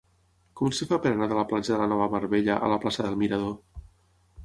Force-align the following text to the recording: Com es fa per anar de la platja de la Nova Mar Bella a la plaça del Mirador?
Com 0.61 0.71
es 0.75 0.79
fa 0.91 0.99
per 1.03 1.11
anar 1.11 1.27
de 1.35 1.37
la 1.41 1.45
platja 1.53 1.73
de 1.73 1.79
la 1.83 1.89
Nova 1.93 2.09
Mar 2.17 2.25
Bella 2.35 2.59
a 2.69 2.73
la 2.75 2.83
plaça 2.87 3.09
del 3.09 3.23
Mirador? 3.25 3.57